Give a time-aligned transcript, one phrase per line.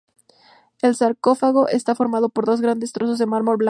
[0.81, 3.59] El sarcófago está formado por dos grandes trozos de mármol blanco.